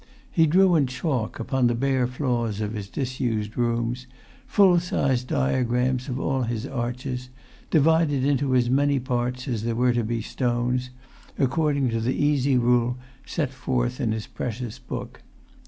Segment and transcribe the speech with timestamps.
[0.31, 4.07] He drew in chalk, upon the bare floors of his disused rooms,
[4.47, 7.29] full [Pg 243]size diagrams of all his arches,
[7.69, 10.89] divided into as many parts as there were to be stones,
[11.37, 15.21] according to the easy rule set forth in his precious book.